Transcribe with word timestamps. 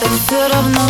так 0.00 0.10
все 0.26 0.48
равно 0.48 0.80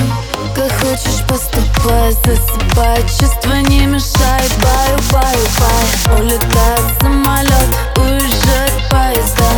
Как 0.55 0.73
хочешь 0.81 1.25
поступай 1.27 2.13
Засыпай, 2.25 3.03
чувства 3.03 3.57
не 3.69 3.87
мешай 3.87 4.49
Баю, 4.61 4.99
баю, 5.11 5.47
бай. 5.59 6.21
Улетает 6.21 7.01
самолет 7.01 7.69
Уезжает 7.97 8.73
поезда. 8.91 9.51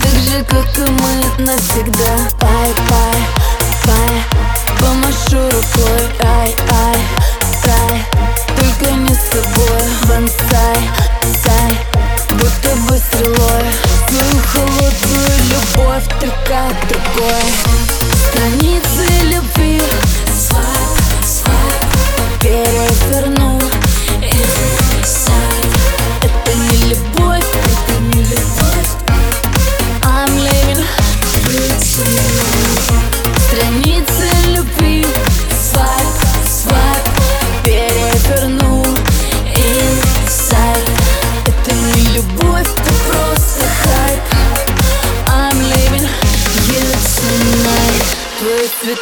Так 0.00 0.20
же, 0.22 0.44
как 0.44 0.78
и 0.78 0.90
мы 0.90 1.44
навсегда. 1.44 2.30
Бай 2.40 2.85
любовь 16.48 16.76
Только 16.88 16.88
другой 18.32 18.75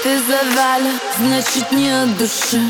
Цветы 0.05 0.21
завяли, 0.27 0.93
значит 1.19 1.73
не 1.73 1.89
от 1.89 2.19
души. 2.19 2.61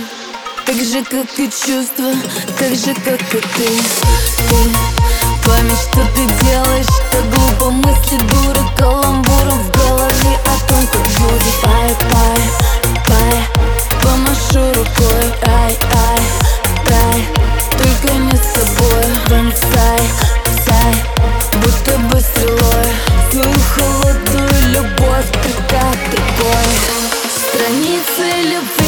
Так 0.65 0.77
же, 0.77 1.03
как 1.03 1.37
и 1.37 1.51
чувства, 1.51 2.13
так 2.59 2.77
же, 2.77 2.95
как 2.95 3.21
и 3.35 3.41
ты. 3.41 3.69
Ты 4.49 4.71
Память, 5.45 5.79
что 5.81 6.01
ты 6.15 6.27
делаешь, 6.45 6.87
так 7.11 7.29
глупо. 7.31 7.71
Мысли 7.71 8.19
дура 8.19 8.65
Каламбуром 8.77 9.59
в 9.59 9.71
голове 9.73 10.39
о 10.45 10.69
том, 10.69 10.87
как 10.87 11.03
будет 11.03 11.55
Пай, 11.63 11.97
пай, 12.13 12.41
пай, 13.09 13.37
помашу 14.01 14.73
рукой. 14.75 15.35
Ай, 15.43 15.77
ай, 15.93 16.23
рай, 16.87 17.29
только 17.77 18.15
не 18.15 18.37
с 18.37 18.47
тобой 18.53 19.07
Бонсай, 19.29 20.01
сай, 20.67 20.95
будто 21.03 21.14
холодную 28.04 28.04
любовь 28.04 28.04
ты 28.04 28.10
как 28.10 28.20
другой 28.50 28.50
Страницы 28.50 28.50
любви 28.52 28.83